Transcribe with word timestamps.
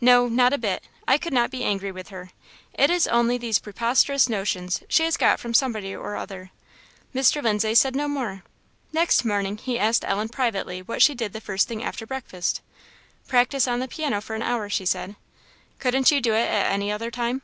"No, 0.00 0.26
not 0.26 0.52
a 0.52 0.58
bit. 0.58 0.88
I 1.06 1.18
could 1.18 1.32
not 1.32 1.52
be 1.52 1.62
angry 1.62 1.92
with 1.92 2.08
her. 2.08 2.30
It 2.74 2.90
is 2.90 3.06
only 3.06 3.38
those 3.38 3.60
preposterous 3.60 4.28
notions 4.28 4.82
she 4.88 5.04
has 5.04 5.16
got 5.16 5.38
from 5.38 5.54
somebody 5.54 5.94
or 5.94 6.16
other." 6.16 6.50
Mr. 7.14 7.40
Lindsay 7.40 7.76
said 7.76 7.94
no 7.94 8.08
more. 8.08 8.42
Next 8.92 9.24
morning 9.24 9.56
he 9.56 9.78
asked 9.78 10.04
Ellen 10.04 10.30
privately 10.30 10.82
what 10.82 11.00
she 11.00 11.14
did 11.14 11.32
the 11.32 11.40
first 11.40 11.68
thing 11.68 11.84
after 11.84 12.08
breakfast. 12.08 12.60
"Practise 13.28 13.68
on 13.68 13.78
the 13.78 13.86
piano 13.86 14.20
for 14.20 14.34
an 14.34 14.42
hour," 14.42 14.68
she 14.68 14.84
said. 14.84 15.14
"Couldn't 15.78 16.10
you 16.10 16.20
do 16.20 16.32
it 16.34 16.48
at 16.48 16.72
any 16.72 16.90
other 16.90 17.12
time?" 17.12 17.42